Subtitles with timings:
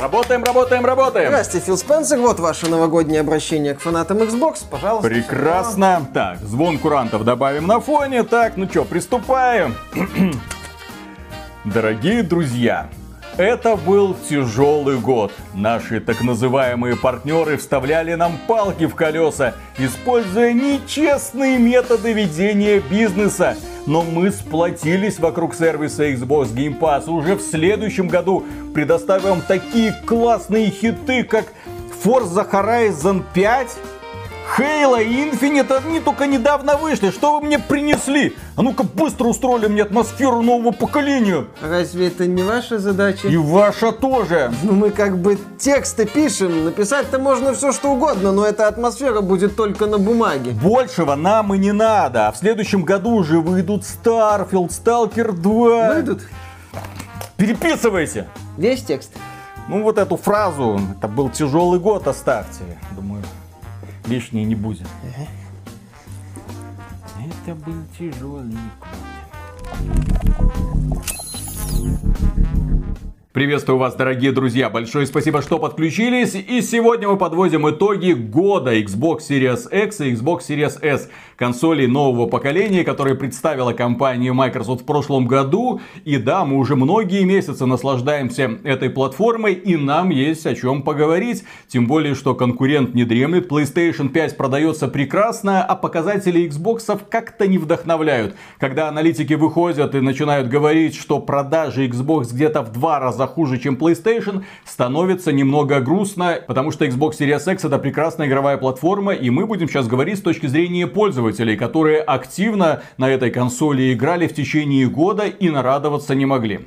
[0.00, 1.28] Работаем, работаем, работаем.
[1.28, 2.18] Здрасте, Фил Спенсер.
[2.20, 4.64] Вот ваше новогоднее обращение к фанатам Xbox.
[4.70, 5.06] Пожалуйста.
[5.06, 6.08] Прекрасно.
[6.14, 8.22] Так, звон курантов добавим на фоне.
[8.22, 9.76] Так, ну что, приступаем.
[11.64, 12.88] Дорогие друзья,
[13.36, 15.32] это был тяжелый год.
[15.54, 23.56] Наши так называемые партнеры вставляли нам палки в колеса, используя нечестные методы ведения бизнеса.
[23.86, 27.08] Но мы сплотились вокруг сервиса Xbox Game Pass.
[27.10, 28.44] Уже в следующем году
[28.74, 31.46] предоставим такие классные хиты, как
[32.04, 33.76] Forza Horizon 5,
[34.56, 37.10] Хейла и Инфинит, они только недавно вышли.
[37.10, 38.36] Что вы мне принесли?
[38.56, 41.46] А ну-ка быстро устроили мне атмосферу нового поколения.
[41.62, 43.28] Разве это не ваша задача?
[43.28, 44.52] И ваша тоже.
[44.62, 49.56] Ну мы как бы тексты пишем, написать-то можно все что угодно, но эта атмосфера будет
[49.56, 50.50] только на бумаге.
[50.50, 52.28] Большего нам и не надо.
[52.28, 55.94] А в следующем году уже выйдут Starfield, Stalker 2.
[55.94, 56.22] Выйдут?
[57.36, 58.26] Переписывайте.
[58.58, 59.12] Весь текст?
[59.68, 62.64] Ну вот эту фразу, это был тяжелый год, оставьте.
[62.96, 63.22] Думаю,
[64.10, 64.88] лишнее не будет.
[67.44, 68.58] Это был тяжелый.
[73.32, 74.68] Приветствую вас, дорогие друзья.
[74.68, 76.34] Большое спасибо, что подключились.
[76.34, 81.08] И сегодня мы подводим итоги года Xbox Series X и Xbox Series S.
[81.40, 85.80] Консолей нового поколения, которые представила компания Microsoft в прошлом году.
[86.04, 89.54] И да, мы уже многие месяцы наслаждаемся этой платформой.
[89.54, 91.44] И нам есть о чем поговорить.
[91.66, 93.50] Тем более, что конкурент не дремлет.
[93.50, 98.36] PlayStation 5 продается прекрасно, а показатели Xbox как-то не вдохновляют.
[98.58, 103.76] Когда аналитики выходят и начинают говорить, что продажи Xbox где-то в два раза хуже, чем
[103.76, 109.46] PlayStation, становится немного грустно, потому что Xbox Series X это прекрасная игровая платформа, и мы
[109.46, 110.86] будем сейчас говорить с точки зрения
[111.30, 116.60] пользователей, которые активно на этой консоли играли в течение года и нарадоваться не могли.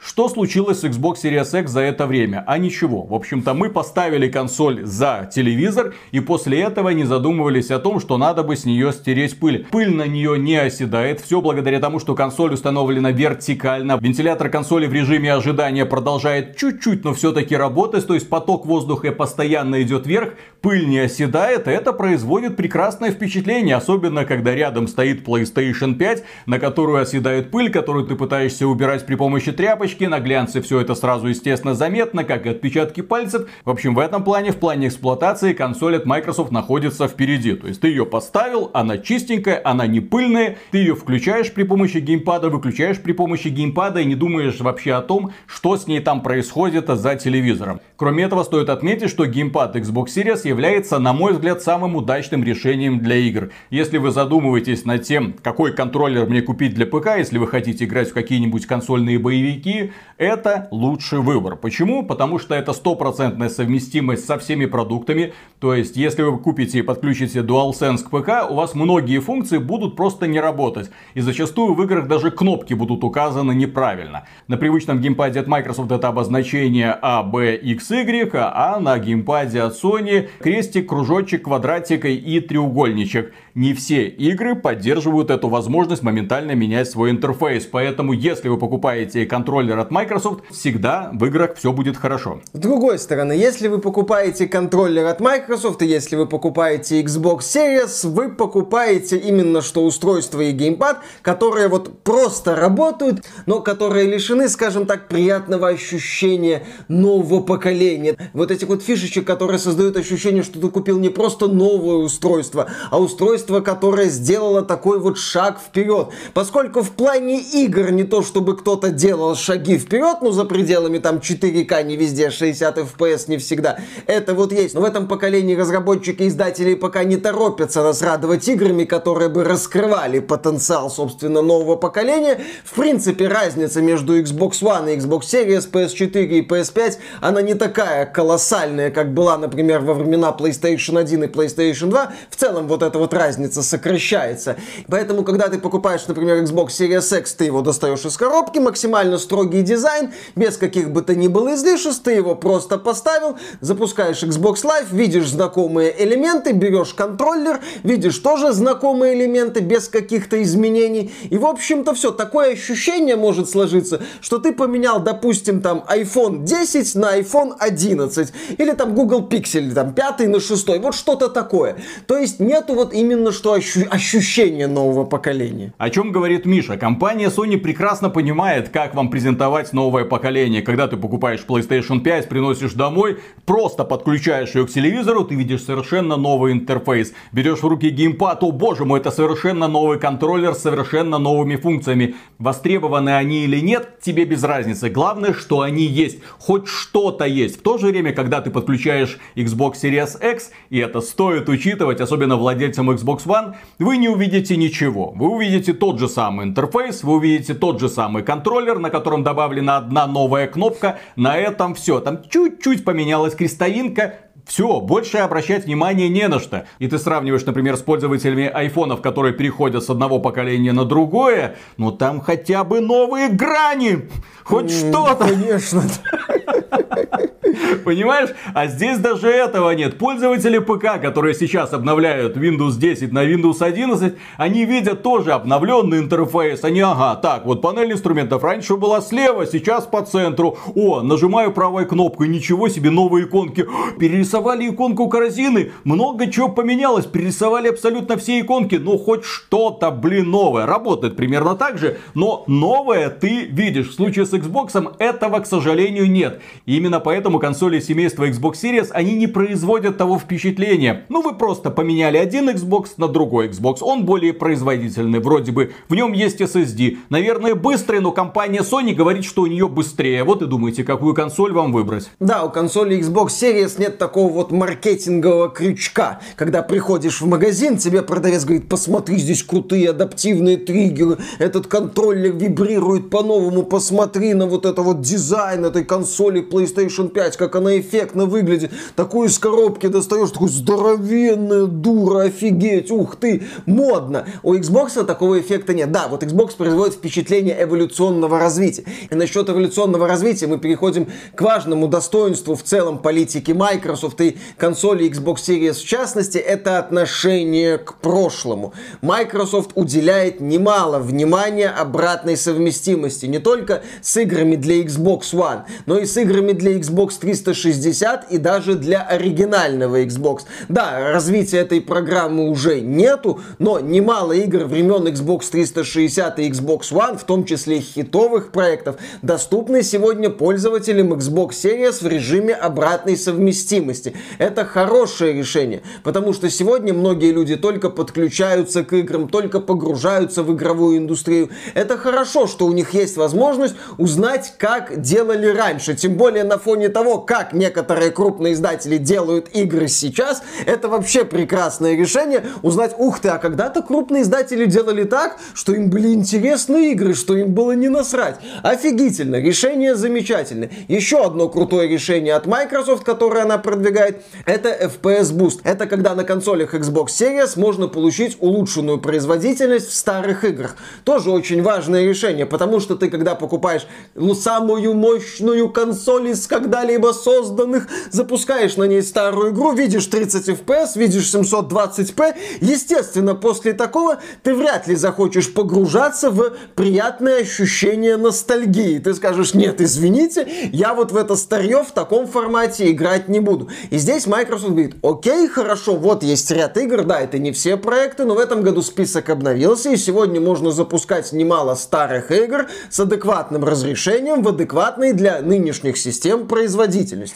[0.00, 2.44] Что случилось с Xbox Series X за это время?
[2.46, 3.02] А ничего.
[3.02, 8.16] В общем-то, мы поставили консоль за телевизор и после этого не задумывались о том, что
[8.16, 9.66] надо бы с нее стереть пыль.
[9.70, 11.20] Пыль на нее не оседает.
[11.20, 13.98] Все благодаря тому, что консоль установлена вертикально.
[14.00, 18.06] Вентилятор консоли в режиме ожидания продолжает чуть-чуть, но все-таки работать.
[18.06, 21.66] То есть поток воздуха постоянно идет вверх, пыль не оседает.
[21.66, 23.74] Это производит прекрасное впечатление.
[23.74, 29.16] Особенно, когда рядом стоит PlayStation 5, на которую оседает пыль, которую ты пытаешься убирать при
[29.16, 33.48] помощи тряпочки лампочки, на глянце все это сразу естественно заметно, как и отпечатки пальцев.
[33.64, 37.54] В общем, в этом плане, в плане эксплуатации, консоль от Microsoft находится впереди.
[37.54, 41.98] То есть ты ее поставил, она чистенькая, она не пыльная, ты ее включаешь при помощи
[41.98, 46.22] геймпада, выключаешь при помощи геймпада и не думаешь вообще о том, что с ней там
[46.22, 47.80] происходит за телевизором.
[47.96, 53.00] Кроме этого, стоит отметить, что геймпад Xbox Series является, на мой взгляд, самым удачным решением
[53.00, 53.50] для игр.
[53.70, 58.10] Если вы задумываетесь над тем, какой контроллер мне купить для ПК, если вы хотите играть
[58.10, 59.77] в какие-нибудь консольные боевики,
[60.16, 61.56] это лучший выбор.
[61.56, 62.04] Почему?
[62.04, 65.32] Потому что это стопроцентная совместимость со всеми продуктами.
[65.60, 69.96] То есть, если вы купите и подключите DualSense к ПК, у вас многие функции будут
[69.96, 70.90] просто не работать.
[71.14, 74.24] И зачастую в играх даже кнопки будут указаны неправильно.
[74.46, 79.74] На привычном геймпаде от Microsoft это обозначение A, B, X, Y, а на геймпаде от
[79.74, 83.32] Sony крестик, кружочек, квадратик и треугольничек.
[83.54, 87.66] Не все игры поддерживают эту возможность моментально менять свой интерфейс.
[87.66, 92.40] Поэтому, если вы покупаете контроллер контроллер от Microsoft, всегда в играх все будет хорошо.
[92.52, 98.08] С другой стороны, если вы покупаете контроллер от Microsoft, и если вы покупаете Xbox Series,
[98.08, 104.86] вы покупаете именно что устройство и геймпад, которые вот просто работают, но которые лишены, скажем
[104.86, 108.16] так, приятного ощущения нового поколения.
[108.32, 112.98] Вот этих вот фишечек, которые создают ощущение, что ты купил не просто новое устройство, а
[112.98, 116.08] устройство, которое сделало такой вот шаг вперед.
[116.34, 120.98] Поскольку в плане игр не то, чтобы кто-то делал шаг шаги вперед, ну, за пределами
[120.98, 123.78] там 4К, не везде, 60 FPS не всегда.
[124.06, 124.74] Это вот есть.
[124.74, 129.44] Но в этом поколении разработчики и издатели пока не торопятся нас радовать играми, которые бы
[129.44, 132.40] раскрывали потенциал, собственно, нового поколения.
[132.64, 138.06] В принципе, разница между Xbox One и Xbox Series, PS4 и PS5, она не такая
[138.06, 142.12] колоссальная, как была, например, во времена PlayStation 1 и PlayStation 2.
[142.30, 144.56] В целом, вот эта вот разница сокращается.
[144.88, 149.47] Поэтому, когда ты покупаешь, например, Xbox Series X, ты его достаешь из коробки, максимально строгий
[149.48, 154.64] строгий дизайн, без каких бы то ни было излишеств, ты его просто поставил, запускаешь Xbox
[154.64, 161.10] Live, видишь знакомые элементы, берешь контроллер, видишь тоже знакомые элементы без каких-то изменений.
[161.30, 162.10] И, в общем-то, все.
[162.10, 168.32] Такое ощущение может сложиться, что ты поменял, допустим, там iPhone 10 на iPhone 11.
[168.58, 170.78] Или там Google Pixel, там 5 пятый на шестой.
[170.78, 171.76] Вот что-то такое.
[172.06, 175.72] То есть нету вот именно что ощу- ощущения нового поколения.
[175.78, 176.76] О чем говорит Миша?
[176.76, 179.37] Компания Sony прекрасно понимает, как вам презентовать
[179.72, 180.62] новое поколение.
[180.62, 186.16] Когда ты покупаешь PlayStation 5, приносишь домой, просто подключаешь ее к телевизору, ты видишь совершенно
[186.16, 187.12] новый интерфейс.
[187.32, 192.14] Берешь в руки геймпад, о боже мой, это совершенно новый контроллер с совершенно новыми функциями.
[192.38, 194.88] Востребованы они или нет, тебе без разницы.
[194.88, 196.18] Главное, что они есть.
[196.38, 197.60] Хоть что-то есть.
[197.60, 202.36] В то же время, когда ты подключаешь Xbox Series X, и это стоит учитывать, особенно
[202.36, 205.12] владельцам Xbox One, вы не увидите ничего.
[205.16, 209.76] Вы увидите тот же самый интерфейс, вы увидите тот же самый контроллер, на котором добавлена
[209.76, 210.98] одна новая кнопка.
[211.16, 212.00] На этом все.
[212.00, 214.14] Там чуть-чуть поменялась крестовинка,
[214.46, 216.64] все, больше обращать внимание не на что.
[216.78, 221.92] И ты сравниваешь, например, с пользователями айфонов, которые переходят с одного поколения на другое, ну
[221.92, 224.08] там хотя бы новые грани.
[224.44, 225.28] Хоть что-то.
[225.28, 225.82] Конечно.
[227.84, 228.30] Понимаешь?
[228.54, 229.98] А здесь даже этого нет.
[229.98, 236.64] Пользователи ПК, которые сейчас обновляют Windows 10 на Windows 11, они видят тоже обновленный интерфейс.
[236.64, 240.58] Они, ага, так, вот панель инструментов раньше была слева, сейчас по центру.
[240.74, 243.66] О, нажимаю правой кнопкой, ничего себе, новые иконки.
[243.98, 248.76] Перерисовали иконку корзины, много чего поменялось, перерисовали абсолютно все иконки.
[248.76, 250.66] Ну, хоть что-то, блин, новое.
[250.66, 253.88] Работает примерно так же, но новое ты видишь.
[253.88, 256.40] В случае с Xbox этого, к сожалению, нет.
[256.66, 261.04] И именно поэтому консоли семейства Xbox Series, они не производят того впечатления.
[261.08, 263.78] Ну, вы просто поменяли один Xbox на другой Xbox.
[263.80, 265.72] Он более производительный, вроде бы.
[265.88, 266.98] В нем есть SSD.
[267.10, 270.24] Наверное, быстрый, но компания Sony говорит, что у нее быстрее.
[270.24, 272.10] Вот и думаете, какую консоль вам выбрать.
[272.20, 276.20] Да, у консоли Xbox Series нет такого вот маркетингового крючка.
[276.36, 283.10] Когда приходишь в магазин, тебе продавец говорит, посмотри, здесь крутые адаптивные триггеры, этот контроллер вибрирует
[283.10, 288.70] по-новому, посмотри на вот это вот дизайн этой консоли PlayStation 5, как она эффектно выглядит.
[288.96, 294.26] Такую из коробки достаешь, такой здоровенная дура, офигеть, ух ты, модно.
[294.42, 295.90] У Xbox такого эффекта нет.
[295.90, 298.84] Да, вот Xbox производит впечатление эволюционного развития.
[299.10, 305.10] И насчет эволюционного развития мы переходим к важному достоинству в целом политики Microsoft и консоли
[305.10, 308.72] Xbox Series в частности, это отношение к прошлому.
[309.00, 316.06] Microsoft уделяет немало внимания обратной совместимости не только с играми для Xbox One, но и
[316.06, 320.42] с играми для Xbox 360 и даже для оригинального Xbox.
[320.68, 327.18] Да, развития этой программы уже нету, но немало игр времен Xbox 360 и Xbox One,
[327.18, 334.14] в том числе хитовых проектов, доступны сегодня пользователям Xbox Series в режиме обратной совместимости.
[334.38, 340.54] Это хорошее решение, потому что сегодня многие люди только подключаются к играм, только погружаются в
[340.54, 341.50] игровую индустрию.
[341.74, 345.94] Это хорошо, что у них есть возможность узнать, как делали раньше.
[345.94, 351.96] Тем более на фоне того, как некоторые крупные издатели делают игры сейчас, это вообще прекрасное
[351.96, 357.14] решение узнать, ух ты, а когда-то крупные издатели делали так, что им были интересны игры,
[357.14, 358.36] что им было не насрать.
[358.62, 360.70] Офигительно, решение замечательное.
[360.88, 365.60] Еще одно крутое решение от Microsoft, которое она продвигает, это FPS Boost.
[365.64, 370.76] Это когда на консолях Xbox Series можно получить улучшенную производительность в старых играх.
[371.04, 376.97] Тоже очень важное решение, потому что ты, когда покупаешь ну, самую мощную консоль из когда-либо
[377.12, 384.54] созданных, запускаешь на ней старую игру, видишь 30 FPS, видишь 720p, естественно, после такого ты
[384.54, 388.98] вряд ли захочешь погружаться в приятное ощущение ностальгии.
[388.98, 393.68] Ты скажешь, нет, извините, я вот в это старье в таком формате играть не буду.
[393.90, 398.24] И здесь Microsoft говорит, окей, хорошо, вот есть ряд игр, да, это не все проекты,
[398.24, 403.64] но в этом году список обновился, и сегодня можно запускать немало старых игр с адекватным
[403.64, 406.87] разрешением в адекватной для нынешних систем производительности.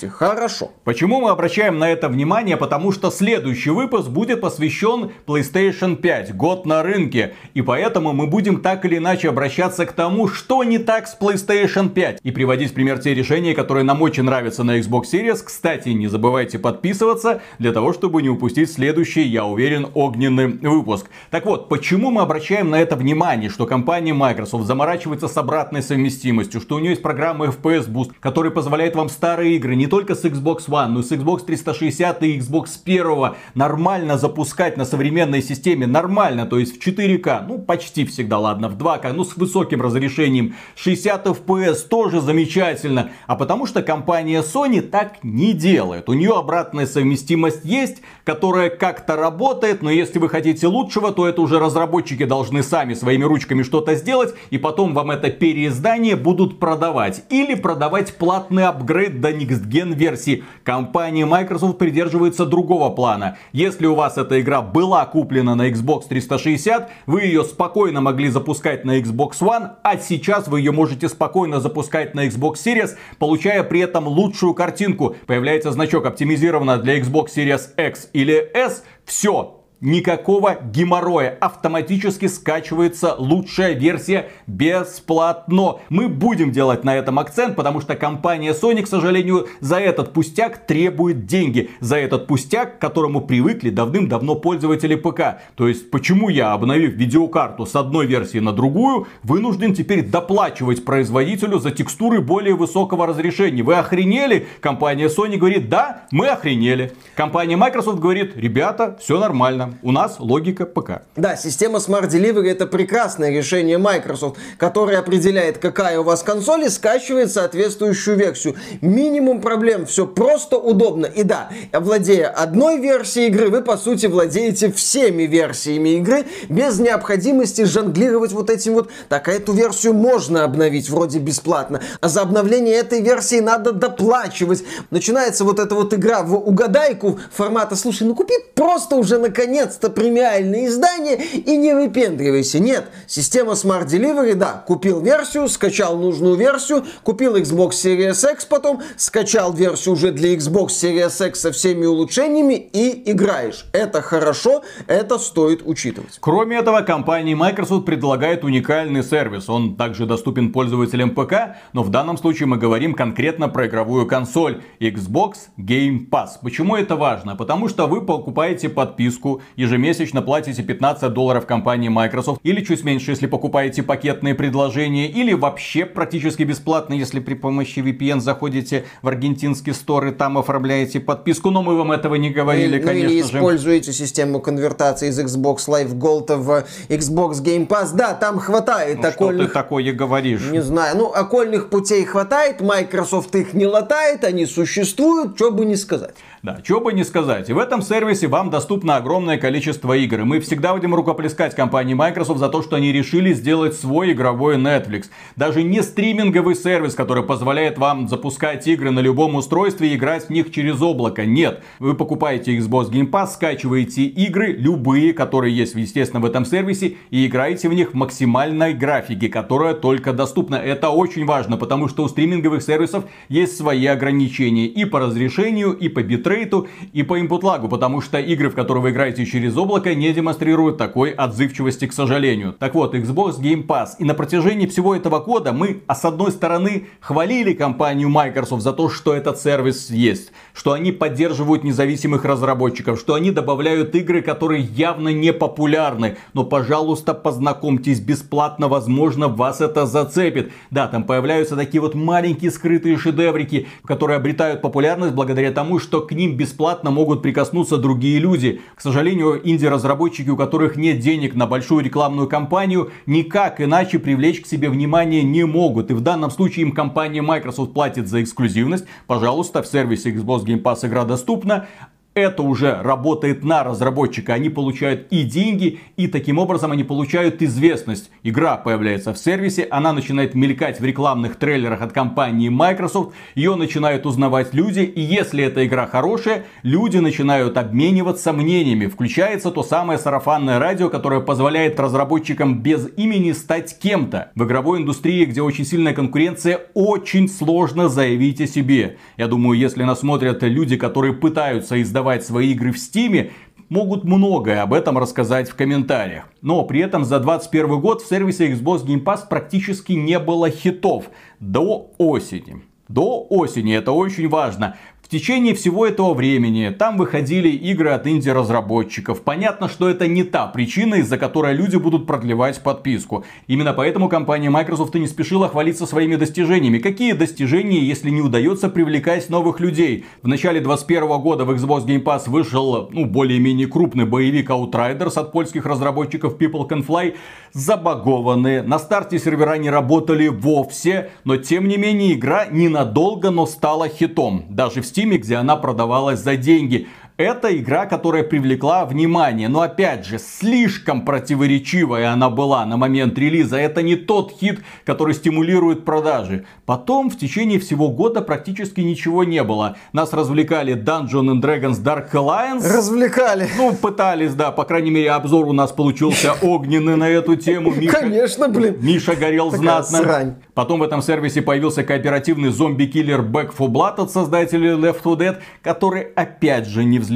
[0.09, 0.71] Хорошо.
[0.85, 2.57] Почему мы обращаем на это внимание?
[2.57, 7.35] Потому что следующий выпуск будет посвящен PlayStation 5, год на рынке.
[7.55, 11.89] И поэтому мы будем так или иначе обращаться к тому, что не так с PlayStation
[11.89, 12.21] 5.
[12.23, 15.43] И приводить пример те решения, которые нам очень нравятся на Xbox Series.
[15.45, 21.07] Кстати, не забывайте подписываться для того, чтобы не упустить следующий, я уверен, огненный выпуск.
[21.31, 26.61] Так вот, почему мы обращаем на это внимание, что компания Microsoft заморачивается с обратной совместимостью,
[26.61, 30.25] что у нее есть программа FPS Boost, которая позволяет вам старые игры не только с
[30.25, 35.87] Xbox One, но и с Xbox 360 и Xbox 1 нормально запускать на современной системе,
[35.87, 40.55] нормально, то есть в 4К, ну почти всегда, ладно, в 2К, ну с высоким разрешением,
[40.77, 46.09] 60 FPS тоже замечательно, а потому что компания Sony так не делает.
[46.09, 51.41] У нее обратная совместимость есть, которая как-то работает, но если вы хотите лучшего, то это
[51.43, 57.25] уже разработчики должны сами своими ручками что-то сделать, и потом вам это переиздание будут продавать.
[57.31, 60.45] Или продавать платный апгрейд до Next Gen версии.
[60.65, 63.37] Компания Microsoft придерживается другого плана.
[63.53, 68.85] Если у вас эта игра была куплена на Xbox 360, вы ее спокойно могли запускать
[68.85, 73.81] на Xbox One, а сейчас вы ее можете спокойно запускать на Xbox Series, получая при
[73.81, 75.17] этом лучшую картинку.
[75.27, 78.85] Появляется значок оптимизировано для Xbox Series X или S.
[79.05, 81.37] Все, никакого геморроя.
[81.41, 85.81] Автоматически скачивается лучшая версия бесплатно.
[85.91, 90.67] Мы будем делать на этом акцент, потому что компания Sony, к сожалению, за этот пустяк
[90.67, 91.71] требует деньги.
[91.81, 95.43] За этот пустяк, к которому привыкли давным-давно пользователи ПК.
[95.57, 101.59] То есть, почему я, обновив видеокарту с одной версии на другую, вынужден теперь доплачивать производителю
[101.59, 103.63] за текстуры более высокого разрешения?
[103.65, 104.47] Вы охренели?
[104.61, 106.93] Компания Sony говорит, да, мы охренели.
[107.17, 111.03] Компания Microsoft говорит, ребята, все нормально у нас логика ПК.
[111.17, 116.69] Да, система Smart Delivery это прекрасное решение Microsoft, которое определяет, какая у вас консоль и
[116.69, 118.57] скачивает соответствующую версию.
[118.81, 121.07] Минимум проблем, все просто удобно.
[121.07, 127.65] И да, владея одной версией игры, вы по сути владеете всеми версиями игры без необходимости
[127.65, 128.91] жонглировать вот этим вот.
[129.09, 134.65] Так, а эту версию можно обновить вроде бесплатно, а за обновление этой версии надо доплачивать.
[134.91, 139.91] Начинается вот эта вот игра в угадайку формата, слушай, ну купи просто уже наконец наконец-то
[139.91, 142.59] премиальное издание и не выпендривайся.
[142.59, 148.81] Нет, система Smart Delivery, да, купил версию, скачал нужную версию, купил Xbox Series X потом,
[148.97, 153.67] скачал версию уже для Xbox Series X со всеми улучшениями и играешь.
[153.73, 156.19] Это хорошо, это стоит учитывать.
[156.21, 159.49] Кроме этого, компания Microsoft предлагает уникальный сервис.
[159.49, 164.63] Он также доступен пользователям ПК, но в данном случае мы говорим конкретно про игровую консоль
[164.81, 166.31] Xbox Game Pass.
[166.43, 167.37] Почему это важно?
[167.37, 173.27] Потому что вы покупаете подписку ежемесячно платите 15 долларов компании Microsoft, или чуть меньше, если
[173.27, 180.07] покупаете пакетные предложения, или вообще практически бесплатно, если при помощи VPN заходите в аргентинский стор
[180.07, 183.29] и там оформляете подписку, но мы вам этого не говорили, ну, конечно ну, или же.
[183.29, 189.09] используете систему конвертации из Xbox Live Gold в Xbox Game Pass, да, там хватает ну,
[189.09, 189.49] окольных...
[189.49, 190.51] Что ты такое говоришь?
[190.51, 195.77] Не знаю, ну, окольных путей хватает, Microsoft их не латает, они существуют, что бы не
[195.77, 196.15] сказать.
[196.43, 197.49] Да, что бы не сказать.
[197.51, 200.23] И в этом сервисе вам доступно огромное количество игр.
[200.23, 204.57] И мы всегда будем рукоплескать компании Microsoft за то, что они решили сделать свой игровой
[204.57, 205.05] Netflix.
[205.37, 210.31] Даже не стриминговый сервис, который позволяет вам запускать игры на любом устройстве и играть в
[210.31, 211.25] них через облако.
[211.25, 211.63] Нет.
[211.79, 217.25] Вы покупаете Xbox Game Pass, скачиваете игры, любые, которые есть, естественно, в этом сервисе, и
[217.25, 220.57] играете в них в максимальной графике, которая только доступна.
[220.57, 225.89] Это очень важно, потому что у стриминговых сервисов есть свои ограничения и по разрешению, и
[225.89, 229.95] по битрейту и по input лагу, потому что игры, в которые вы играете через облако,
[229.95, 232.55] не демонстрируют такой отзывчивости, к сожалению.
[232.59, 233.91] Так вот, Xbox Game Pass.
[233.99, 238.73] И на протяжении всего этого года мы, а с одной стороны, хвалили компанию Microsoft за
[238.73, 244.63] то, что этот сервис есть, что они поддерживают независимых разработчиков, что они добавляют игры, которые
[244.63, 246.17] явно не популярны.
[246.35, 250.53] Но, пожалуйста, познакомьтесь бесплатно, возможно, вас это зацепит.
[250.71, 256.13] Да, там появляются такие вот маленькие скрытые шедеврики, которые обретают популярность благодаря тому, что к
[256.13, 258.61] ним ним бесплатно могут прикоснуться другие люди.
[258.75, 264.47] К сожалению, инди-разработчики, у которых нет денег на большую рекламную кампанию, никак иначе привлечь к
[264.47, 265.91] себе внимание не могут.
[265.91, 268.87] И в данном случае им компания Microsoft платит за эксклюзивность.
[269.07, 271.67] Пожалуйста, в сервисе Xbox Game Pass игра доступна
[272.15, 274.35] это уже работает на разработчика.
[274.35, 278.11] Они получают и деньги, и таким образом они получают известность.
[278.23, 284.05] Игра появляется в сервисе, она начинает мелькать в рекламных трейлерах от компании Microsoft, ее начинают
[284.05, 288.87] узнавать люди, и если эта игра хорошая, люди начинают обмениваться мнениями.
[288.87, 294.33] Включается то самое сарафанное радио, которое позволяет разработчикам без имени стать кем-то.
[294.35, 298.99] В игровой индустрии, где очень сильная конкуренция, очень сложно заявить о себе.
[299.17, 303.31] Я думаю, если нас смотрят люди, которые пытаются издавать продавать свои игры в Стиме,
[303.69, 306.25] могут многое об этом рассказать в комментариях.
[306.43, 311.11] Но при этом за 2021 год в сервисе Xbox Game Pass практически не было хитов
[311.39, 312.63] до осени.
[312.89, 314.77] До осени, это очень важно
[315.13, 319.21] течение всего этого времени там выходили игры от инди-разработчиков.
[319.21, 323.25] Понятно, что это не та причина, из-за которой люди будут продлевать подписку.
[323.47, 326.79] Именно поэтому компания Microsoft и не спешила хвалиться своими достижениями.
[326.79, 330.07] Какие достижения, если не удается привлекать новых людей?
[330.23, 335.31] В начале 2021 года в Xbox Game Pass вышел, ну, более-менее крупный боевик Outriders от
[335.31, 337.17] польских разработчиков People Can Fly.
[337.53, 338.63] Забагованные.
[338.63, 344.47] На старте сервера не работали вовсе, но тем не менее игра ненадолго, но стала хитом.
[344.49, 346.89] Даже в Steam Steam, где она продавалась за деньги.
[347.23, 349.49] Это игра, которая привлекла внимание.
[349.49, 353.59] Но опять же, слишком противоречивая она была на момент релиза.
[353.59, 356.47] Это не тот хит, который стимулирует продажи.
[356.67, 359.77] Потом в течение всего года практически ничего не было.
[359.93, 362.69] Нас развлекали Dungeon and Dragons Dark Alliance.
[362.69, 363.49] Развлекали.
[363.57, 364.51] Ну, пытались, да.
[364.51, 367.71] По крайней мере, обзор у нас получился огненный на эту тему.
[367.77, 368.79] Миша, Конечно, блин.
[368.81, 369.99] Миша горел Такая знатно.
[369.99, 370.35] Срань.
[370.55, 375.37] Потом в этом сервисе появился кооперативный зомби-киллер Back 4 Blood от создателей Left 4 Dead,
[375.63, 377.12] который опять же не взлетел.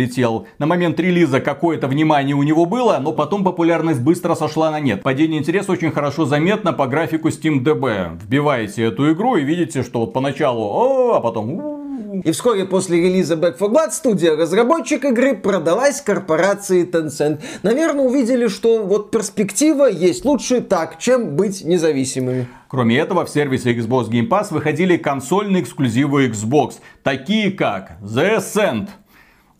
[0.59, 5.03] На момент релиза какое-то внимание у него было, но потом популярность быстро сошла на нет.
[5.03, 8.19] Падение интереса очень хорошо заметно по графику SteamDB.
[8.23, 11.77] Вбиваете эту игру и видите, что вот поначалу о, а потом
[12.25, 17.43] и вскоре после релиза Back 4 Blood студия разработчик игры продалась корпорации Tencent.
[17.63, 22.49] Наверное, увидели, что вот перспектива есть лучше так, чем быть независимыми.
[22.69, 28.89] Кроме этого, в сервисе Xbox Game Pass выходили консольные эксклюзивы Xbox, такие как The Ascent.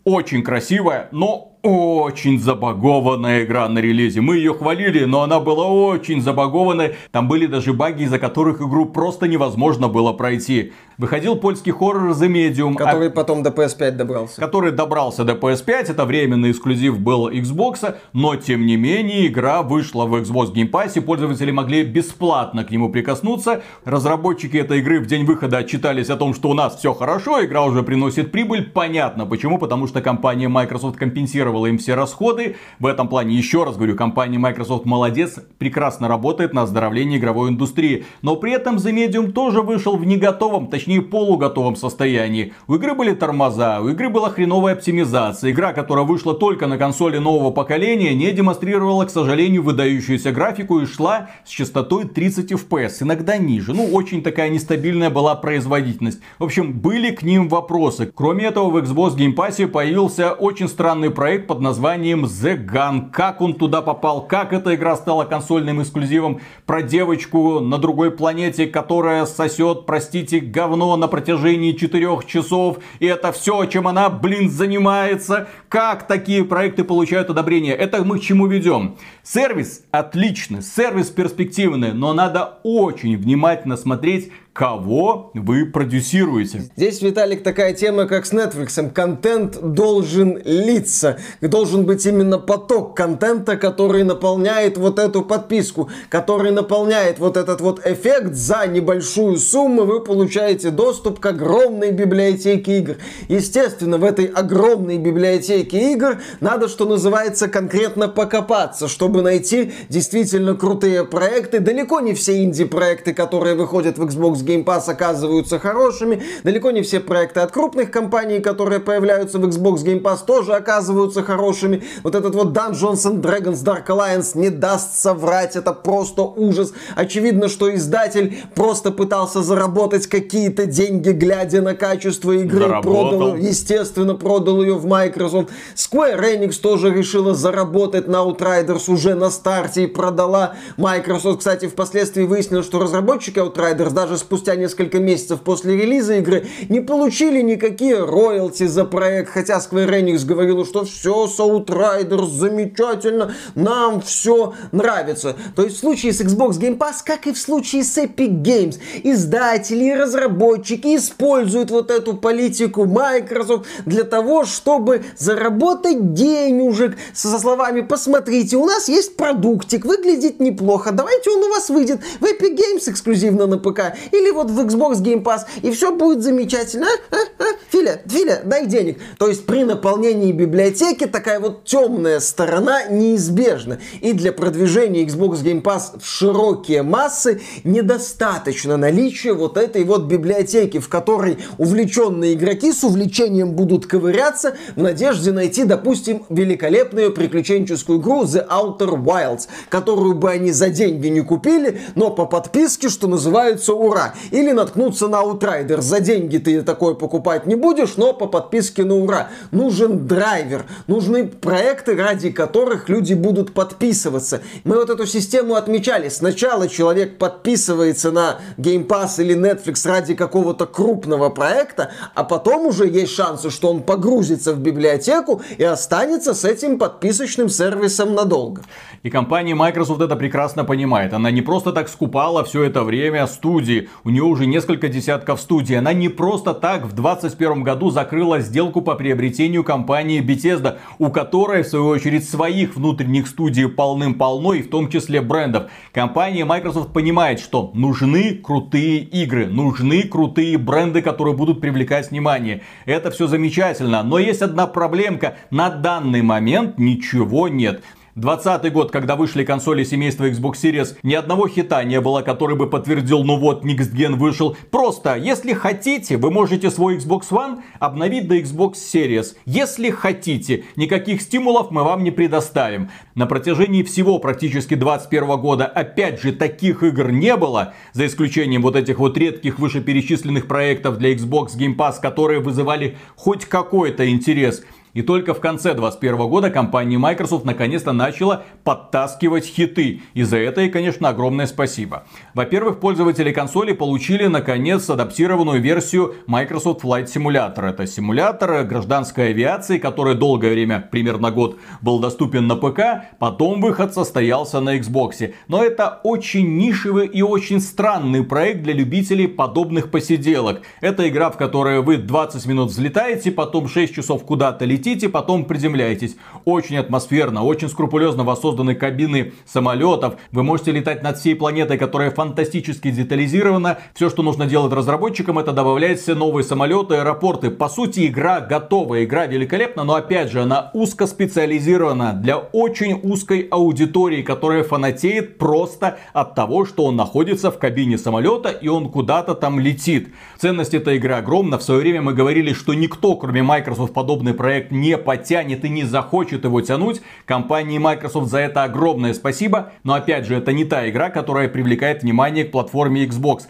[0.09, 4.21] Очень красивая, но очень забагованная игра на релизе.
[4.21, 6.95] Мы ее хвалили, но она была очень забагованная.
[7.11, 10.73] Там были даже баги, из-за которых игру просто невозможно было пройти.
[10.97, 12.75] Выходил польский хоррор The Medium.
[12.75, 13.11] Который а...
[13.11, 14.39] потом до PS5 добрался.
[14.39, 15.91] Который добрался до PS5.
[15.91, 17.95] Это временный эксклюзив был Xbox.
[18.13, 20.93] Но, тем не менее, игра вышла в Xbox Game Pass.
[20.95, 23.61] И пользователи могли бесплатно к нему прикоснуться.
[23.83, 27.43] Разработчики этой игры в день выхода отчитались о том, что у нас все хорошо.
[27.43, 28.69] Игра уже приносит прибыль.
[28.71, 29.57] Понятно почему.
[29.57, 32.55] Потому что компания Microsoft компенсировала им все расходы.
[32.79, 35.39] В этом плане, еще раз говорю, компания Microsoft молодец.
[35.57, 38.05] Прекрасно работает на оздоровление игровой индустрии.
[38.21, 42.53] Но при этом The Medium тоже вышел в неготовом, точнее полуготовом состоянии.
[42.67, 45.51] У игры были тормоза, у игры была хреновая оптимизация.
[45.51, 50.85] Игра, которая вышла только на консоли нового поколения, не демонстрировала, к сожалению, выдающуюся графику и
[50.85, 53.73] шла с частотой 30 FPS, иногда ниже.
[53.73, 56.19] Ну, очень такая нестабильная была производительность.
[56.39, 58.11] В общем, были к ним вопросы.
[58.13, 63.11] Кроме этого, в Xbox Game Pass появился очень странный проект под названием The Gun.
[63.11, 68.65] Как он туда попал, как эта игра стала консольным эксклюзивом про девочку на другой планете,
[68.65, 75.47] которая сосет, простите, говно на протяжении четырех часов, и это все, чем она, блин, занимается.
[75.69, 77.75] Как такие проекты получают одобрение?
[77.75, 78.95] Это мы к чему ведем?
[79.21, 86.63] Сервис отличный, сервис перспективный, но надо очень внимательно смотреть, кого вы продюсируете.
[86.75, 88.89] Здесь, Виталик, такая тема, как с Netflix.
[88.89, 91.19] Контент должен литься.
[91.41, 97.85] Должен быть именно поток контента, который наполняет вот эту подписку, который наполняет вот этот вот
[97.85, 98.33] эффект.
[98.33, 102.95] За небольшую сумму вы получаете доступ к огромной библиотеке игр.
[103.29, 111.05] Естественно, в этой огромной библиотеке игр надо, что называется, конкретно покопаться, чтобы найти действительно крутые
[111.05, 111.59] проекты.
[111.59, 116.23] Далеко не все инди-проекты, которые выходят в Xbox Game Pass оказываются хорошими.
[116.43, 121.21] Далеко не все проекты от крупных компаний, которые появляются в Xbox Game Pass, тоже оказываются
[121.21, 121.83] хорошими.
[122.03, 126.73] Вот этот вот Dungeons and Dragons Dark Alliance не даст соврать, это просто ужас.
[126.95, 132.59] Очевидно, что издатель просто пытался заработать какие-то деньги, глядя на качество игры.
[132.59, 133.09] Заработал.
[133.09, 135.49] Продал, естественно, продал ее в Microsoft.
[135.75, 141.39] Square Enix тоже решила заработать на Outriders уже на старте и продала Microsoft.
[141.39, 146.79] Кстати, впоследствии выяснилось, что разработчики Outriders даже спустя спустя несколько месяцев после релиза игры не
[146.79, 154.53] получили никакие роялти за проект, хотя Square Enix говорила, что все Outriders замечательно, нам все
[154.71, 155.35] нравится.
[155.55, 158.77] То есть в случае с Xbox Game Pass, как и в случае с Epic Games,
[159.03, 167.81] издатели и разработчики используют вот эту политику Microsoft для того, чтобы заработать денежек со словами
[167.81, 172.91] «посмотрите, у нас есть продуктик, выглядит неплохо, давайте он у вас выйдет в Epic Games
[172.91, 176.87] эксклюзивно на ПК или или вот в Xbox Game Pass, и все будет замечательно.
[177.11, 177.15] А?
[177.15, 177.43] А?
[177.43, 177.43] А?
[177.69, 178.99] Филя, Филя, дай денег.
[179.17, 183.79] То есть при наполнении библиотеки такая вот темная сторона неизбежна.
[184.01, 190.79] И для продвижения Xbox Game Pass в широкие массы недостаточно наличия вот этой вот библиотеки,
[190.79, 198.23] в которой увлеченные игроки с увлечением будут ковыряться в надежде найти, допустим, великолепную приключенческую игру
[198.23, 203.73] The Outer Wilds, которую бы они за деньги не купили, но по подписке, что называется,
[203.73, 204.06] ура.
[204.31, 205.81] Или наткнуться на Outrider.
[205.81, 209.29] За деньги ты такое покупать не будешь, но по подписке на ура.
[209.51, 210.65] Нужен драйвер.
[210.87, 214.41] Нужны проекты, ради которых люди будут подписываться.
[214.63, 216.09] Мы вот эту систему отмечали.
[216.09, 222.87] Сначала человек подписывается на Game Pass или Netflix ради какого-то крупного проекта, а потом уже
[222.87, 228.61] есть шансы, что он погрузится в библиотеку и останется с этим подписочным сервисом надолго.
[229.03, 231.13] И компания Microsoft это прекрасно понимает.
[231.13, 233.89] Она не просто так скупала все это время студии.
[234.07, 235.77] У нее уже несколько десятков студий.
[235.77, 241.63] Она не просто так в 2021 году закрыла сделку по приобретению компании Bethesda, у которой,
[241.63, 245.69] в свою очередь, своих внутренних студий полным-полно, и в том числе брендов.
[245.91, 252.61] Компания Microsoft понимает, что нужны крутые игры, нужны крутые бренды, которые будут привлекать внимание.
[252.85, 255.35] Это все замечательно, но есть одна проблемка.
[255.51, 257.83] На данный момент ничего нет.
[258.17, 262.67] 20 год, когда вышли консоли семейства Xbox Series, ни одного хита не было, который бы
[262.67, 264.57] подтвердил, ну вот, Next Gen вышел.
[264.71, 269.35] Просто, если хотите, вы можете свой Xbox One обновить до Xbox Series.
[269.45, 272.89] Если хотите, никаких стимулов мы вам не предоставим.
[273.13, 278.75] На протяжении всего практически 21 года, опять же, таких игр не было, за исключением вот
[278.75, 284.63] этих вот редких вышеперечисленных проектов для Xbox Game Pass, которые вызывали хоть какой-то интерес.
[284.97, 290.01] И только в конце 2021 года компания Microsoft наконец-то начала подтаскивать хиты.
[290.15, 292.05] И за это ей, конечно, огромное спасибо.
[292.33, 297.69] Во-первых, пользователи консоли получили наконец адаптированную версию Microsoft Flight Simulator.
[297.69, 303.13] Это симулятор гражданской авиации, который долгое время, примерно год, был доступен на ПК.
[303.19, 305.31] Потом выход состоялся на Xbox.
[305.47, 310.63] Но это очень нишевый и очень странный проект для любителей подобных посиделок.
[310.81, 315.45] Это игра, в которой вы 20 минут взлетаете, потом 6 часов куда-то летите летите, потом
[315.45, 316.15] приземляетесь.
[316.45, 320.15] Очень атмосферно, очень скрупулезно воссозданы кабины самолетов.
[320.31, 323.79] Вы можете летать над всей планетой, которая фантастически детализирована.
[323.93, 327.49] Все, что нужно делать разработчикам, это добавлять все новые самолеты, аэропорты.
[327.49, 333.47] По сути, игра готова, игра великолепна, но опять же, она узко специализирована для очень узкой
[333.51, 339.35] аудитории, которая фанатеет просто от того, что он находится в кабине самолета и он куда-то
[339.35, 340.09] там летит.
[340.37, 341.57] Ценность этой игры огромна.
[341.57, 345.83] В свое время мы говорили, что никто, кроме Microsoft, подобный проект не потянет и не
[345.83, 347.01] захочет его тянуть.
[347.25, 349.71] Компании Microsoft за это огромное спасибо.
[349.83, 353.43] Но опять же, это не та игра, которая привлекает внимание к платформе Xbox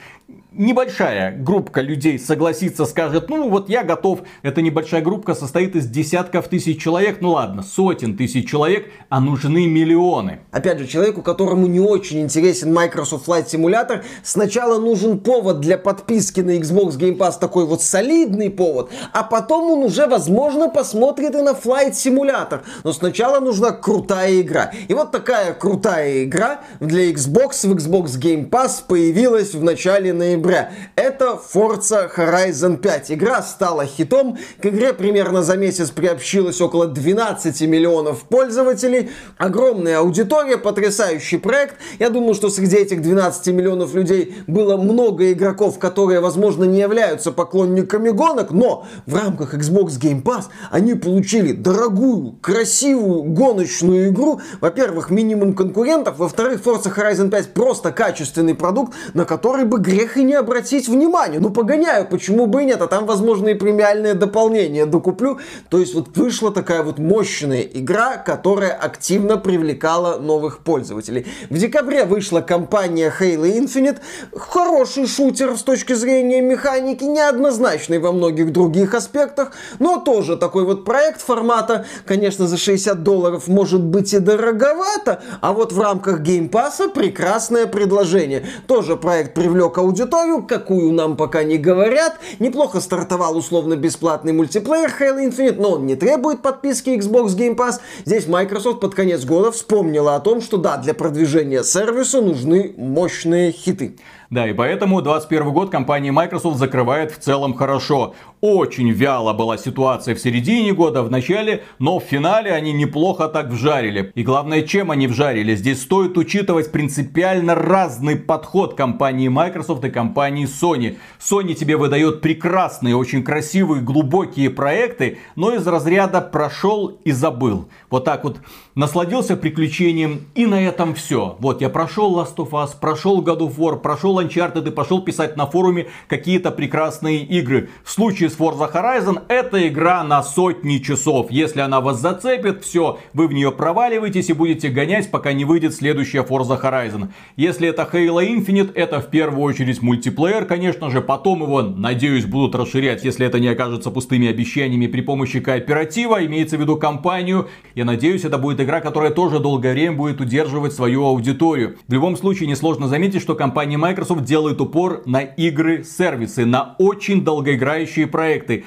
[0.57, 4.21] небольшая группа людей согласится, скажет, ну вот я готов.
[4.41, 9.67] Эта небольшая группа состоит из десятков тысяч человек, ну ладно, сотен тысяч человек, а нужны
[9.67, 10.39] миллионы.
[10.51, 16.41] Опять же, человеку, которому не очень интересен Microsoft Flight Simulator, сначала нужен повод для подписки
[16.41, 21.41] на Xbox Game Pass, такой вот солидный повод, а потом он уже, возможно, посмотрит и
[21.41, 22.61] на Flight Simulator.
[22.83, 24.71] Но сначала нужна крутая игра.
[24.87, 30.46] И вот такая крутая игра для Xbox в Xbox Game Pass появилась в начале ноября
[30.47, 30.71] ноября.
[30.95, 33.11] Это Forza Horizon 5.
[33.11, 34.37] Игра стала хитом.
[34.61, 39.11] К игре примерно за месяц приобщилось около 12 миллионов пользователей.
[39.37, 41.75] Огромная аудитория, потрясающий проект.
[41.99, 47.31] Я думаю, что среди этих 12 миллионов людей было много игроков, которые, возможно, не являются
[47.31, 54.39] поклонниками гонок, но в рамках Xbox Game Pass они получили дорогую, красивую гоночную игру.
[54.61, 56.17] Во-первых, минимум конкурентов.
[56.17, 61.39] Во-вторых, Forza Horizon 5 просто качественный продукт, на который бы грех и не обратить внимание.
[61.39, 65.39] Ну, погоняю, почему бы и нет, а там, возможно, и премиальное дополнение докуплю.
[65.69, 71.25] То есть вот вышла такая вот мощная игра, которая активно привлекала новых пользователей.
[71.49, 73.97] В декабре вышла компания Halo Infinite.
[74.35, 80.85] Хороший шутер с точки зрения механики, неоднозначный во многих других аспектах, но тоже такой вот
[80.85, 86.50] проект формата, конечно, за 60 долларов может быть и дороговато, а вот в рамках Game
[86.50, 88.45] Pass а прекрасное предложение.
[88.67, 92.17] Тоже проект привлек аудиторию, историю, какую нам пока не говорят.
[92.39, 97.79] Неплохо стартовал условно-бесплатный мультиплеер Halo Infinite, но он не требует подписки Xbox Game Pass.
[98.05, 103.51] Здесь Microsoft под конец года вспомнила о том, что да, для продвижения сервиса нужны мощные
[103.51, 103.97] хиты.
[104.29, 108.13] Да, и поэтому 21 год компания Microsoft закрывает в целом хорошо.
[108.41, 113.47] Очень вяло была ситуация в середине года, в начале, но в финале они неплохо так
[113.47, 114.11] вжарили.
[114.15, 115.55] И главное, чем они вжарили?
[115.55, 120.97] Здесь стоит учитывать принципиально разный подход компании Microsoft и компании Sony.
[121.19, 127.69] Sony тебе выдает прекрасные, очень красивые, глубокие проекты, но из разряда прошел и забыл.
[127.89, 128.39] Вот так вот
[128.75, 131.37] насладился приключением и на этом все.
[131.39, 135.37] Вот я прошел Last of Us, прошел God of War, прошел Uncharted и пошел писать
[135.37, 137.69] на форуме какие-то прекрасные игры.
[137.83, 141.31] В случае с Forza Horizon это игра на сотни часов.
[141.31, 145.73] Если она вас зацепит, все, вы в нее проваливаетесь и будете гонять, пока не выйдет
[145.73, 147.09] следующая Forza Horizon.
[147.35, 151.01] Если это Halo Infinite, это в первую очередь мультиплеер, конечно же.
[151.01, 156.57] Потом его, надеюсь, будут расширять, если это не окажется пустыми обещаниями при помощи кооператива, имеется
[156.57, 157.49] в виду компанию.
[157.75, 161.77] Я надеюсь, это будет игра, которая тоже долгое время будет удерживать свою аудиторию.
[161.87, 168.07] В любом случае, несложно заметить, что компания Microsoft делает упор на игры-сервисы, на очень долгоиграющие
[168.07, 168.65] проекты.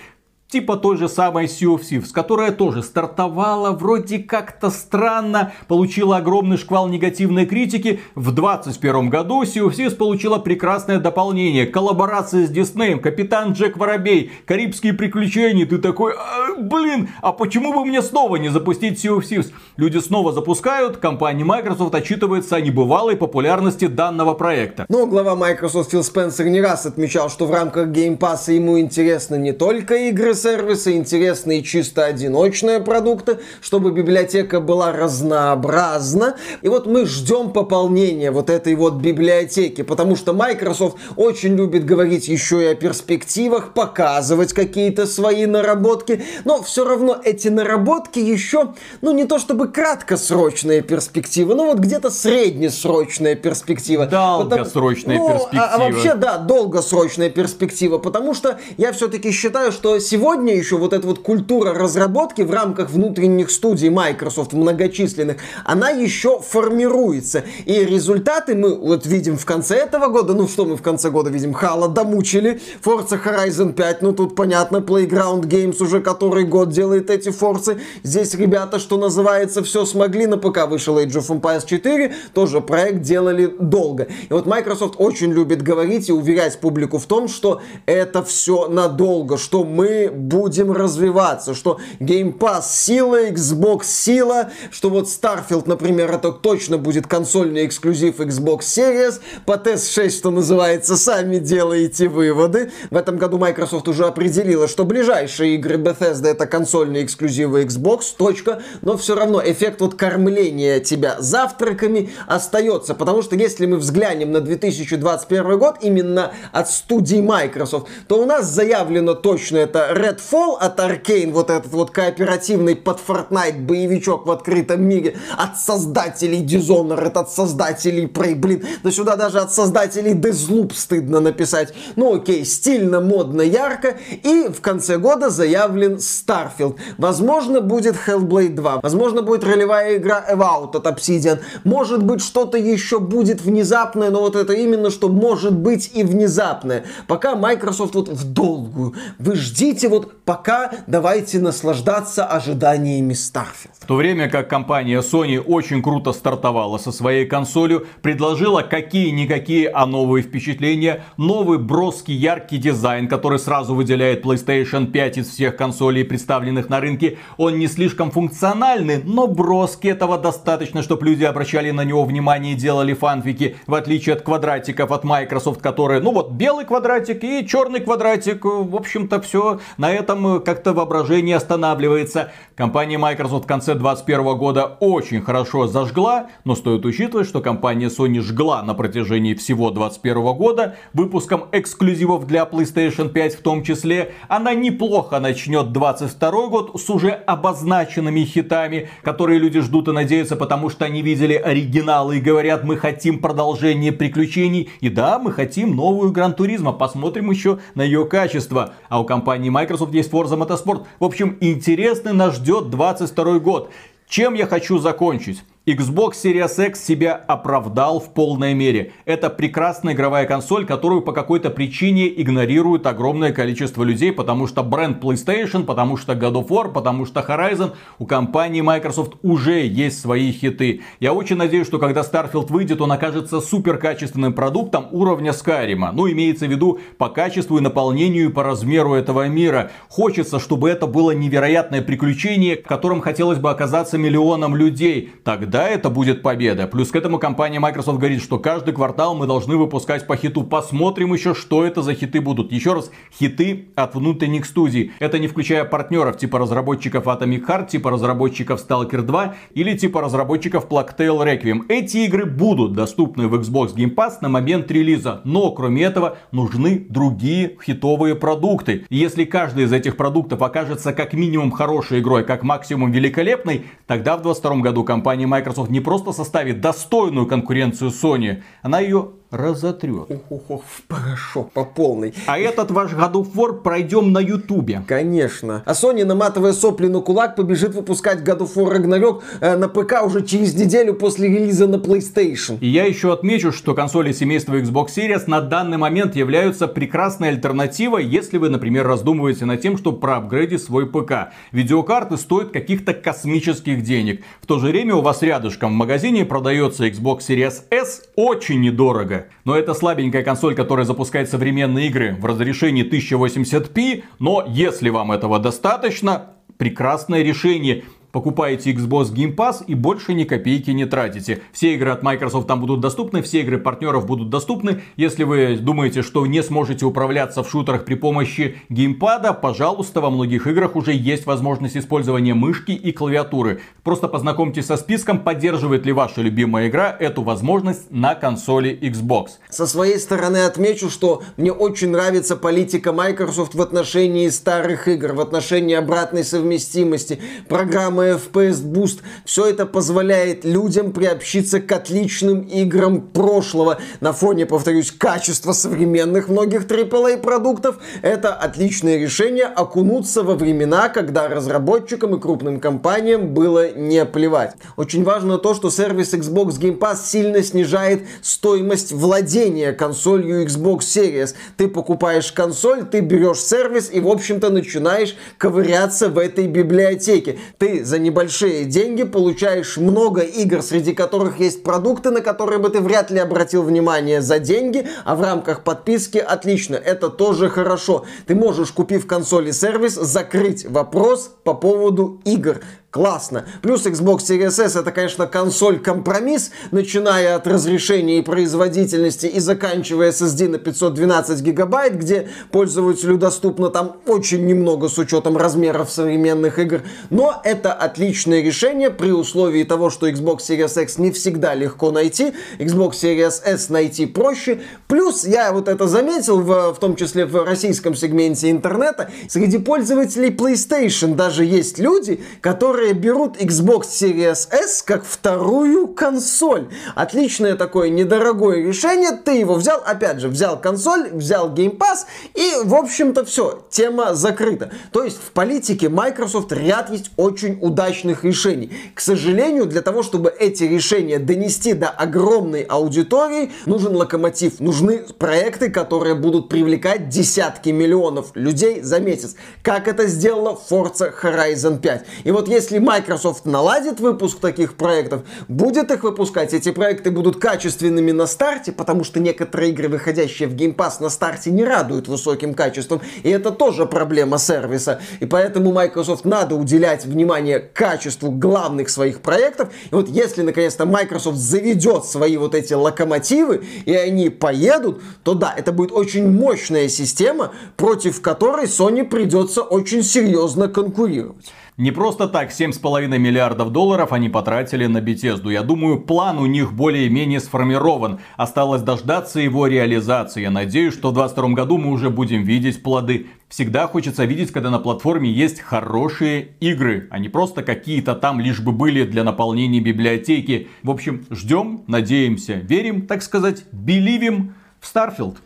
[0.51, 6.57] Типа той же самой Sea of Thieves, которая тоже стартовала вроде как-то странно, получила огромный
[6.57, 8.01] шквал негативной критики.
[8.15, 11.67] В 2021 году Sea of Thieves получила прекрасное дополнение.
[11.67, 15.67] Коллаборация с Диснеем, Капитан Джек Воробей, Карибские приключения.
[15.67, 19.53] Ты такой, а, блин, а почему бы мне снова не запустить Sea of Thieves?
[19.77, 24.87] Люди снова запускают, компания Microsoft отчитывается о небывалой популярности данного проекта.
[24.89, 29.37] Но глава Microsoft Фил Спенсер не раз отмечал, что в рамках Game Pass ему интересны
[29.37, 36.37] не только игры сервисы, интересные чисто одиночные продукты, чтобы библиотека была разнообразна.
[36.63, 42.29] И вот мы ждем пополнения вот этой вот библиотеки, потому что Microsoft очень любит говорить
[42.29, 49.13] еще и о перспективах, показывать какие-то свои наработки, но все равно эти наработки еще, ну
[49.13, 54.07] не то чтобы краткосрочные перспективы, ну вот где-то среднесрочная перспектива.
[54.07, 55.63] Долгосрочная потому, перспектива.
[55.63, 60.55] Ну, а, а вообще, да, долгосрочная перспектива, потому что я все-таки считаю, что сегодня сегодня
[60.55, 67.43] еще вот эта вот культура разработки в рамках внутренних студий Microsoft многочисленных, она еще формируется.
[67.65, 70.35] И результаты мы вот видим в конце этого года.
[70.35, 71.51] Ну что мы в конце года видим?
[71.51, 72.61] Halo домучили.
[72.81, 77.81] Forza Horizon 5, ну тут понятно, Playground Games уже который год делает эти форцы.
[78.05, 80.29] Здесь ребята, что называется, все смогли.
[80.29, 84.07] На ПК вышел Age of Empires 4, тоже проект делали долго.
[84.29, 89.37] И вот Microsoft очень любит говорить и уверять публику в том, что это все надолго,
[89.37, 96.31] что мы будем развиваться, что Game Pass сила, Xbox сила, что вот Starfield, например, это
[96.31, 102.71] точно будет консольный эксклюзив Xbox Series, по TS6, что называется, сами делаете выводы.
[102.91, 108.63] В этом году Microsoft уже определила, что ближайшие игры Bethesda это консольные эксклюзивы Xbox, точка,
[108.83, 114.41] но все равно эффект вот кормления тебя завтраками остается, потому что если мы взглянем на
[114.41, 121.31] 2021 год именно от студии Microsoft, то у нас заявлено точно это Redfall от Arkane,
[121.31, 128.07] вот этот вот кооперативный под Fortnite боевичок в открытом мире, от создателей Dishonored, от создателей
[128.07, 131.73] Prey, блин, да сюда даже от создателей Deathloop стыдно написать.
[131.97, 136.77] Ну окей, стильно, модно, ярко, и в конце года заявлен Starfield.
[136.99, 142.99] Возможно, будет Hellblade 2, возможно, будет ролевая игра Evout от Obsidian, может быть, что-то еще
[142.99, 146.85] будет внезапное, но вот это именно, что может быть и внезапное.
[147.07, 148.95] Пока Microsoft вот в долгую.
[149.19, 153.75] Вы ждите вот пока давайте наслаждаться ожиданиями Starfield.
[153.81, 159.87] В то время как компания Sony очень круто стартовала со своей консолью, предложила какие-никакие, а
[159.87, 166.69] новые впечатления, новый броский яркий дизайн, который сразу выделяет PlayStation 5 из всех консолей, представленных
[166.69, 167.19] на рынке.
[167.37, 172.57] Он не слишком функциональный, но броский этого достаточно, чтобы люди обращали на него внимание и
[172.57, 177.81] делали фанфики, в отличие от квадратиков от Microsoft, которые, ну вот, белый квадратик и черный
[177.81, 182.33] квадратик, в общем-то, все на этом э, как-то воображение останавливается.
[182.55, 188.21] Компания Microsoft в конце 2021 года очень хорошо зажгла, но стоит учитывать, что компания Sony
[188.21, 194.13] жгла на протяжении всего 2021 года выпуском эксклюзивов для PlayStation 5 в том числе.
[194.29, 200.69] Она неплохо начнет 2022 год с уже обозначенными хитами, которые люди ждут и надеются, потому
[200.69, 204.69] что они видели оригиналы и говорят, мы хотим продолжение приключений.
[204.81, 208.75] И да, мы хотим новую Гран Туризма, посмотрим еще на ее качество.
[208.91, 210.87] А у компании Microsoft Microsoft есть Forza Motorsport.
[210.99, 213.71] В общем, интересный нас ждет 22 год.
[214.09, 215.45] Чем я хочу закончить?
[215.67, 218.93] Xbox Series X себя оправдал в полной мере.
[219.05, 225.05] Это прекрасная игровая консоль, которую по какой-то причине игнорирует огромное количество людей, потому что бренд
[225.05, 230.33] PlayStation, потому что God of War, потому что Horizon, у компании Microsoft уже есть свои
[230.33, 230.81] хиты.
[230.99, 235.91] Я очень надеюсь, что когда Starfield выйдет, он окажется супер качественным продуктом уровня Skyrim.
[235.93, 239.71] Ну, имеется в виду по качеству и наполнению и по размеру этого мира.
[239.91, 245.13] Хочется, чтобы это было невероятное приключение, в котором хотелось бы оказаться миллионам людей.
[245.23, 246.67] Тогда да, это будет победа.
[246.67, 250.45] Плюс к этому компания Microsoft говорит, что каждый квартал мы должны выпускать по хиту.
[250.45, 252.53] Посмотрим еще, что это за хиты будут.
[252.53, 254.93] Еще раз, хиты от внутренних студий.
[255.01, 260.67] Это не включая партнеров типа разработчиков Atomic Heart, типа разработчиков Stalker 2 или типа разработчиков
[260.69, 261.65] Tale Requiem.
[261.69, 265.21] Эти игры будут доступны в Xbox Game Pass на момент релиза.
[265.25, 268.87] Но кроме этого нужны другие хитовые продукты.
[268.89, 274.17] И если каждый из этих продуктов окажется как минимум хорошей игрой, как максимум великолепной, тогда
[274.17, 280.09] в 2022 году компания Microsoft Microsoft не просто составит достойную конкуренцию Sony, она ее разотрет.
[280.29, 282.15] Ох, хорошо, по полной.
[282.27, 284.83] А этот ваш God of War пройдем на Ютубе.
[284.87, 285.63] Конечно.
[285.65, 290.05] А Sony, наматывая сопли на кулак, побежит выпускать God of War Ragnarok э, на ПК
[290.05, 292.59] уже через неделю после релиза на PlayStation.
[292.61, 298.05] И я еще отмечу, что консоли семейства Xbox Series на данный момент являются прекрасной альтернативой,
[298.05, 301.33] если вы, например, раздумываете над тем, чтобы проапгрейдить свой ПК.
[301.53, 304.23] Видеокарты стоят каких-то космических денег.
[304.41, 309.20] В то же время у вас рядышком в магазине продается Xbox Series S очень недорого.
[309.45, 315.39] Но это слабенькая консоль, которая запускает современные игры в разрешении 1080p, но если вам этого
[315.39, 321.43] достаточно, прекрасное решение покупаете Xbox Game Pass и больше ни копейки не тратите.
[321.53, 324.83] Все игры от Microsoft там будут доступны, все игры партнеров будут доступны.
[324.97, 330.47] Если вы думаете, что не сможете управляться в шутерах при помощи геймпада, пожалуйста, во многих
[330.47, 333.61] играх уже есть возможность использования мышки и клавиатуры.
[333.85, 339.27] Просто познакомьтесь со списком, поддерживает ли ваша любимая игра эту возможность на консоли Xbox.
[339.49, 345.21] Со своей стороны отмечу, что мне очень нравится политика Microsoft в отношении старых игр, в
[345.21, 349.01] отношении обратной совместимости, программы самый FPS Boost.
[349.25, 353.79] Все это позволяет людям приобщиться к отличным играм прошлого.
[354.01, 361.29] На фоне, повторюсь, качества современных многих AAA продуктов, это отличное решение окунуться во времена, когда
[361.29, 364.55] разработчикам и крупным компаниям было не плевать.
[364.77, 371.35] Очень важно то, что сервис Xbox Game Pass сильно снижает стоимость владения консолью Xbox Series.
[371.57, 377.39] Ты покупаешь консоль, ты берешь сервис и, в общем-то, начинаешь ковыряться в этой библиотеке.
[377.59, 382.81] Ты за небольшие деньги получаешь много игр, среди которых есть продукты, на которые бы ты
[382.81, 388.05] вряд ли обратил внимание за деньги, а в рамках подписки отлично, это тоже хорошо.
[388.27, 393.47] Ты можешь, купив консоли сервис, закрыть вопрос по поводу игр классно.
[393.63, 400.49] Плюс Xbox Series S это, конечно, консоль-компромисс, начиная от разрешения и производительности и заканчивая SSD
[400.49, 406.83] на 512 гигабайт, где пользователю доступно там очень немного с учетом размеров современных игр.
[407.11, 412.33] Но это отличное решение при условии того, что Xbox Series X не всегда легко найти,
[412.59, 414.63] Xbox Series S найти проще.
[414.89, 420.31] Плюс я вот это заметил, в, в том числе в российском сегменте интернета, среди пользователей
[420.31, 426.69] PlayStation даже есть люди, которые которые берут Xbox Series S как вторую консоль.
[426.95, 429.11] Отличное такое недорогое решение.
[429.23, 434.15] Ты его взял, опять же, взял консоль, взял Game Pass и, в общем-то, все, тема
[434.15, 434.71] закрыта.
[434.93, 438.73] То есть в политике Microsoft ряд есть очень удачных решений.
[438.95, 445.69] К сожалению, для того, чтобы эти решения донести до огромной аудитории, нужен локомотив, нужны проекты,
[445.69, 449.37] которые будут привлекать десятки миллионов людей за месяц.
[449.63, 452.07] Как это сделала Forza Horizon 5.
[452.25, 457.41] И вот если если Microsoft наладит выпуск таких проектов, будет их выпускать, эти проекты будут
[457.41, 462.07] качественными на старте, потому что некоторые игры, выходящие в Game Pass на старте, не радуют
[462.07, 465.01] высоким качеством, и это тоже проблема сервиса.
[465.19, 469.71] И поэтому Microsoft надо уделять внимание качеству главных своих проектов.
[469.91, 475.53] И вот если наконец-то Microsoft заведет свои вот эти локомотивы, и они поедут, то да,
[475.57, 481.51] это будет очень мощная система, против которой Sony придется очень серьезно конкурировать.
[481.81, 485.51] Не просто так 7,5 миллиардов долларов они потратили на Bethesda.
[485.51, 488.19] Я думаю, план у них более-менее сформирован.
[488.37, 490.43] Осталось дождаться его реализации.
[490.43, 493.29] Я надеюсь, что в 2022 году мы уже будем видеть плоды.
[493.49, 498.61] Всегда хочется видеть, когда на платформе есть хорошие игры, а не просто какие-то там лишь
[498.61, 500.69] бы были для наполнения библиотеки.
[500.83, 505.39] В общем, ждем, надеемся, верим, так сказать, беливим в Starfield.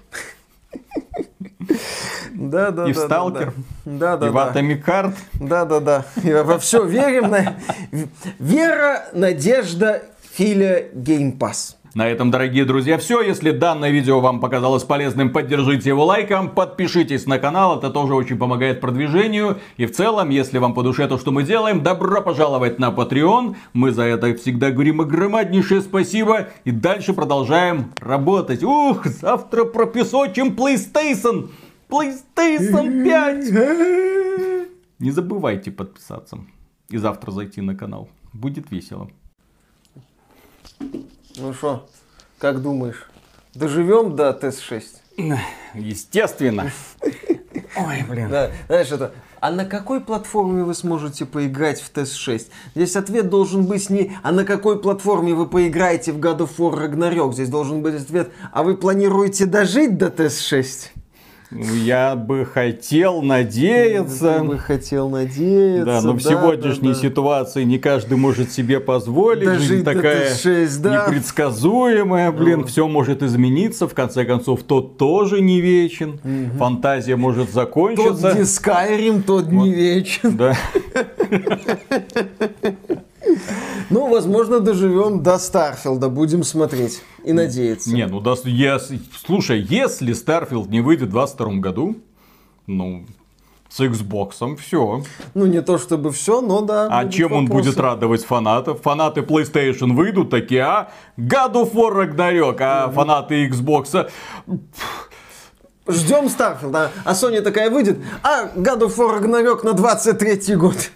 [2.51, 3.55] Да, да, и в Сталкер,
[3.87, 5.15] да, да, и в Heart.
[5.41, 6.05] Да, да, да.
[6.23, 7.31] И во все верим.
[7.31, 7.57] На...
[8.39, 10.03] Вера, надежда,
[10.35, 11.79] Филя, геймпас.
[11.95, 13.23] На этом, дорогие друзья, все.
[13.23, 18.37] Если данное видео вам показалось полезным, поддержите его лайком, подпишитесь на канал, это тоже очень
[18.37, 19.59] помогает продвижению.
[19.77, 23.55] И в целом, если вам по душе то, что мы делаем, добро пожаловать на Patreon.
[23.75, 26.49] Мы за это всегда говорим огромнейшее спасибо.
[26.65, 28.65] И дальше продолжаем работать.
[28.65, 31.51] Ух, завтра пропесочим PlayStation.
[31.95, 34.69] PlayStation 5.
[34.99, 36.39] Не забывайте подписаться.
[36.89, 38.09] И завтра зайти на канал.
[38.33, 39.09] Будет весело.
[41.37, 41.89] Ну что,
[42.39, 43.09] как думаешь,
[43.55, 44.83] доживем до ТС-6?
[45.75, 46.73] Естественно.
[47.77, 48.29] Ой, блин.
[48.29, 49.13] Да, знаешь, это...
[49.41, 52.51] А на какой платформе вы сможете поиграть в ТС-6?
[52.75, 56.75] Здесь ответ должен быть не «А на какой платформе вы поиграете в God of War
[56.75, 61.04] Ragnarok?» Здесь должен быть ответ «А вы планируете дожить до ТС-6?»
[61.55, 64.39] Я бы хотел надеяться.
[64.39, 65.85] Я бы хотел надеяться.
[65.85, 67.01] Да, но в сегодняшней да, да.
[67.01, 69.45] ситуации не каждый может себе позволить.
[69.45, 71.07] Дожить Жизнь такая 6, да.
[71.07, 72.67] непредсказуемая, блин, ну.
[72.67, 73.87] все может измениться.
[73.87, 76.19] В конце концов, тот тоже не вечен.
[76.25, 76.59] Угу.
[76.59, 78.31] Фантазия может закончиться.
[78.31, 79.53] Тот не Skyrim, тот вот.
[79.53, 80.37] не вечен.
[80.37, 80.57] Да.
[83.95, 87.95] Ну, возможно, доживем до Starfield а, будем смотреть и надеяться.
[87.95, 91.95] Не, ну, да, если, слушай, если Starfield не выйдет в 22 году,
[92.67, 93.05] ну,
[93.69, 95.05] с Xbox все.
[95.35, 96.89] Ну, не то чтобы все, но да.
[96.91, 97.39] А чем вопросы.
[97.39, 98.83] он будет радовать фанатов?
[98.83, 100.91] Фанаты PlayStation выйдут такие, а?
[101.17, 102.93] God of War Ragnarok, а mm-hmm.
[102.95, 104.11] фанаты Xbox...
[105.87, 106.91] Ждем Starfield а.
[107.05, 110.91] А Sony такая выйдет, а God of War Ragnarok на 23 год.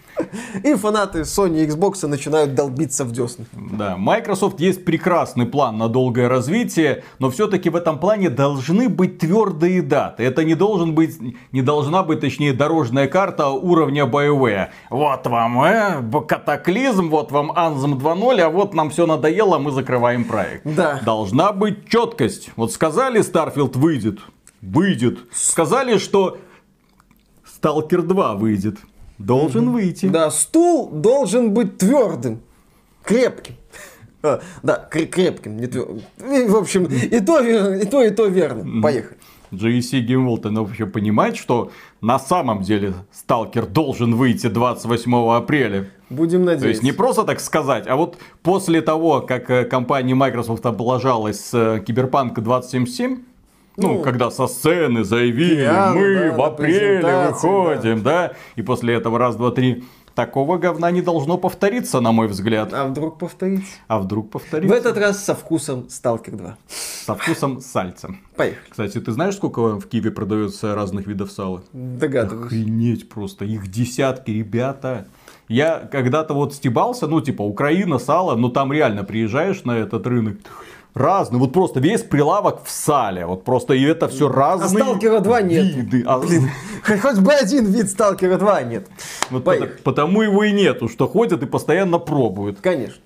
[0.62, 3.46] И фанаты Sony и Xbox начинают долбиться в десны.
[3.52, 9.18] Да, Microsoft есть прекрасный план на долгое развитие, но все-таки в этом плане должны быть
[9.18, 10.22] твердые даты.
[10.22, 11.18] Это не должен быть,
[11.52, 14.68] не должна быть, точнее, дорожная карта уровня BioWare.
[14.90, 20.24] Вот вам э, катаклизм, вот вам Anthem 2.0, а вот нам все надоело, мы закрываем
[20.24, 20.62] проект.
[20.64, 21.00] Да.
[21.04, 22.50] Должна быть четкость.
[22.56, 24.18] Вот сказали, Starfield выйдет,
[24.60, 25.18] выйдет.
[25.32, 26.38] Сказали, что
[27.46, 28.78] Stalker 2 выйдет
[29.18, 30.06] должен выйти.
[30.06, 32.40] Да, стул должен быть твердым,
[33.02, 33.54] крепким.
[34.22, 36.02] А, да, крепким, не твердым.
[36.18, 38.82] В общем, и то, и то, и то верно.
[38.82, 39.18] Поехали.
[39.50, 45.88] Game World вообще понимает, что на самом деле Сталкер должен выйти 28 апреля.
[46.10, 46.64] Будем надеяться.
[46.64, 51.40] То есть не просто так сказать, а вот после того, как э, компания Microsoft облажалась
[51.40, 53.22] с э, Киберпанк 2077,
[53.78, 58.28] ну, ну, когда со сцены заявили, пиар, мы да, в апреле выходим, да.
[58.28, 59.84] да, и после этого раз, два, три.
[60.18, 62.74] Такого говна не должно повториться, на мой взгляд.
[62.74, 63.72] А вдруг повторится?
[63.86, 64.74] А вдруг повторится?
[64.74, 66.58] В этот раз со вкусом Сталкер 2.
[67.06, 68.16] Со вкусом сальца.
[68.34, 68.68] Поехали.
[68.68, 71.62] Кстати, ты знаешь, сколько в Киеве продается разных видов сала?
[71.72, 72.46] Догадываюсь.
[72.46, 73.44] Охренеть просто.
[73.44, 75.06] Их десятки, ребята.
[75.46, 80.38] Я когда-то вот стебался, ну, типа, Украина, сало, но там реально приезжаешь на этот рынок,
[80.98, 81.40] разные.
[81.40, 83.26] Вот просто весь прилавок в сале.
[83.26, 84.82] Вот просто и это все разные.
[84.82, 85.74] А Сталкера 2 нет.
[85.74, 86.04] Виды.
[86.06, 86.18] А...
[86.18, 86.50] Блин,
[86.84, 88.86] хоть бы один вид Сталкера 2 нет.
[89.30, 89.44] Вот
[89.84, 92.58] потому его и нету, что ходят и постоянно пробуют.
[92.60, 92.96] Конечно.